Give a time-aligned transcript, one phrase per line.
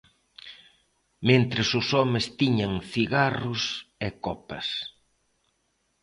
[1.27, 3.61] Mentres os homes tiñan cigarros
[4.07, 4.67] e copas.